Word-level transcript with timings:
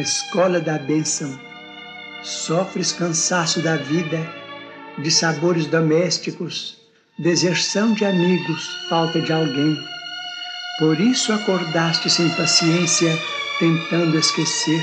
escola 0.00 0.58
da 0.58 0.78
bênção. 0.78 1.38
Sofres 2.22 2.92
cansaço 2.92 3.60
da 3.60 3.76
vida, 3.76 4.26
de 4.96 5.10
sabores 5.10 5.66
domésticos, 5.66 6.78
deserção 7.18 7.92
de 7.92 8.06
amigos, 8.06 8.66
falta 8.88 9.20
de 9.20 9.30
alguém. 9.30 9.76
Por 10.78 10.98
isso 10.98 11.30
acordaste 11.32 12.08
sem 12.08 12.26
paciência, 12.30 13.18
tentando 13.58 14.18
esquecer. 14.18 14.82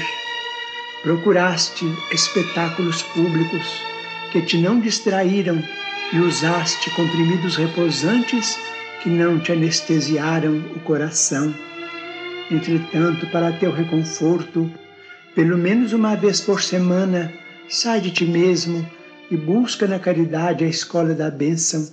Procuraste 1.01 1.85
espetáculos 2.11 3.01
públicos 3.01 3.81
que 4.31 4.43
te 4.43 4.59
não 4.59 4.79
distraíram 4.79 5.63
e 6.13 6.19
usaste 6.19 6.91
comprimidos 6.91 7.55
repousantes 7.55 8.59
que 9.01 9.09
não 9.09 9.39
te 9.39 9.53
anestesiaram 9.53 10.57
o 10.75 10.79
coração. 10.81 11.51
Entretanto, 12.51 13.25
para 13.27 13.53
teu 13.53 13.71
reconforto, 13.71 14.71
pelo 15.39 15.57
menos 15.57 15.93
uma 15.93 16.17
vez 16.17 16.41
por 16.41 16.61
semana, 16.61 17.31
sai 17.69 18.01
de 18.01 18.11
ti 18.11 18.25
mesmo 18.25 18.85
e 19.31 19.37
busca 19.37 19.87
na 19.87 19.97
caridade 19.97 20.65
a 20.65 20.67
escola 20.67 21.13
da 21.13 21.31
bênção. 21.31 21.87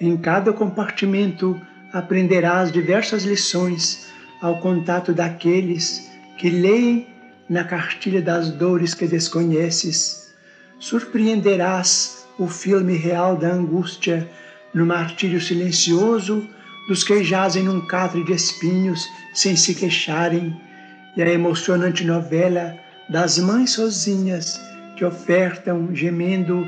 Em 0.00 0.16
cada 0.16 0.54
compartimento 0.54 1.60
aprenderás 1.92 2.72
diversas 2.72 3.24
lições 3.24 4.06
ao 4.40 4.58
contato 4.58 5.12
daqueles 5.12 6.10
que 6.38 6.48
leem 6.48 7.06
na 7.46 7.62
cartilha 7.62 8.22
das 8.22 8.48
dores 8.48 8.94
que 8.94 9.06
desconheces. 9.06 10.32
Surpreenderás 10.78 12.26
o 12.38 12.46
filme 12.46 12.96
real 12.96 13.36
da 13.36 13.52
angústia 13.52 14.26
no 14.72 14.86
martírio 14.86 15.42
silencioso 15.42 16.48
dos 16.88 17.04
que 17.04 17.22
jazem 17.22 17.64
num 17.64 17.86
catre 17.86 18.24
de 18.24 18.32
espinhos 18.32 19.06
sem 19.34 19.56
se 19.56 19.74
queixarem, 19.74 20.58
e 21.16 21.22
a 21.22 21.28
emocionante 21.28 22.04
novela 22.04 22.76
das 23.08 23.38
mães 23.38 23.72
sozinhas 23.72 24.60
que 24.96 25.04
ofertam, 25.04 25.94
gemendo, 25.94 26.66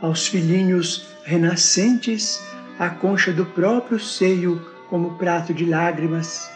aos 0.00 0.26
filhinhos 0.26 1.06
renascentes 1.24 2.40
a 2.78 2.90
concha 2.90 3.32
do 3.32 3.46
próprio 3.46 3.98
seio 3.98 4.60
como 4.88 5.16
prato 5.16 5.54
de 5.54 5.64
lágrimas. 5.64 6.50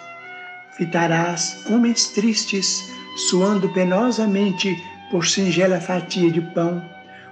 Fitarás 0.77 1.65
homens 1.71 2.09
tristes, 2.09 2.83
suando 3.29 3.69
penosamente 3.71 4.77
por 5.11 5.27
singela 5.27 5.81
fatia 5.81 6.31
de 6.31 6.41
pão, 6.41 6.83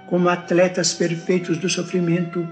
como 0.07 0.29
atletas 0.29 0.93
perfeitos 0.93 1.57
do 1.57 1.69
sofrimento, 1.69 2.47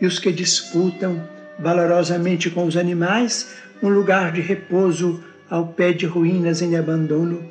e 0.00 0.06
os 0.06 0.18
que 0.18 0.32
disputam 0.32 1.22
valorosamente 1.58 2.50
com 2.50 2.64
os 2.64 2.76
animais 2.76 3.56
um 3.82 3.88
lugar 3.88 4.32
de 4.32 4.40
repouso 4.40 5.24
ao 5.50 5.66
pé 5.66 5.92
de 5.92 6.06
ruínas 6.06 6.62
em 6.62 6.76
abandono. 6.76 7.42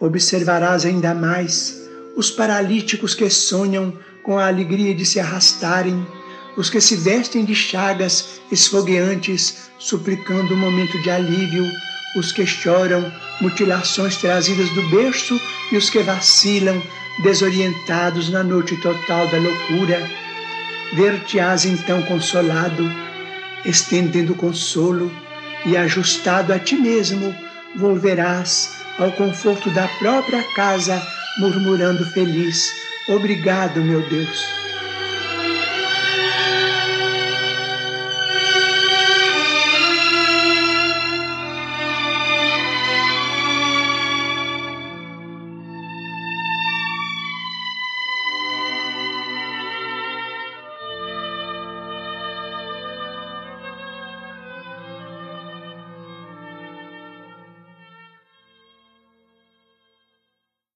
Observarás 0.00 0.84
ainda 0.84 1.14
mais 1.14 1.88
os 2.16 2.30
paralíticos 2.30 3.14
que 3.14 3.28
sonham 3.30 3.96
com 4.22 4.38
a 4.38 4.46
alegria 4.46 4.94
de 4.94 5.04
se 5.04 5.20
arrastarem, 5.20 6.06
os 6.56 6.70
que 6.70 6.80
se 6.80 6.96
vestem 6.96 7.44
de 7.44 7.54
chagas 7.54 8.40
esfogueantes, 8.50 9.70
suplicando 9.78 10.54
um 10.54 10.58
momento 10.58 11.00
de 11.02 11.10
alívio, 11.10 11.64
os 12.16 12.32
que 12.32 12.46
choram 12.46 13.12
mutilações 13.40 14.16
trazidas 14.16 14.70
do 14.70 14.88
berço 14.88 15.40
e 15.72 15.76
os 15.76 15.90
que 15.90 16.02
vacilam, 16.02 16.80
desorientados 17.22 18.28
na 18.30 18.42
noite 18.42 18.76
total 18.78 19.28
da 19.28 19.38
loucura 19.38 20.10
ver-te-ás 20.94 21.64
então 21.64 22.02
consolado, 22.02 22.90
estendendo 23.64 24.34
consolo 24.34 25.10
e 25.66 25.76
ajustado 25.76 26.52
a 26.52 26.58
ti 26.58 26.76
mesmo, 26.76 27.34
volverás 27.76 28.70
ao 28.98 29.10
conforto 29.12 29.70
da 29.70 29.88
própria 29.98 30.42
casa, 30.54 31.00
murmurando 31.38 32.04
feliz: 32.06 32.70
Obrigado, 33.08 33.80
meu 33.80 34.02
Deus. 34.08 34.63